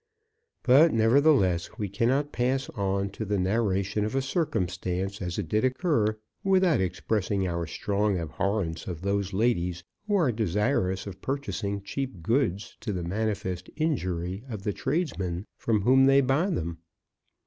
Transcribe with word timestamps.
But, 0.63 0.91
nevertheless, 0.91 1.77
we 1.77 1.87
cannot 1.87 2.31
pass 2.31 2.69
on 2.71 3.11
to 3.11 3.23
the 3.23 3.37
narration 3.37 4.03
of 4.03 4.15
a 4.15 4.21
circumstance 4.23 5.21
as 5.21 5.37
it 5.37 5.47
did 5.47 5.63
occur, 5.63 6.17
without 6.43 6.81
expressing 6.81 7.47
our 7.47 7.67
strong 7.67 8.17
abhorrence 8.17 8.87
of 8.87 9.01
those 9.01 9.31
ladies 9.31 9.83
who 10.07 10.15
are 10.15 10.31
desirous 10.31 11.05
of 11.05 11.21
purchasing 11.21 11.83
cheap 11.83 12.23
goods 12.23 12.77
to 12.79 12.91
the 12.93 13.03
manifest 13.03 13.69
injury 13.75 14.43
of 14.49 14.63
the 14.63 14.73
tradesmen 14.73 15.45
from 15.55 15.81
whom 15.81 16.07
they 16.07 16.21
buy 16.21 16.49
them. 16.49 16.79